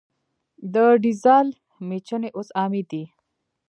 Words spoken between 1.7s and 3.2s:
میچنې اوس عامې دي.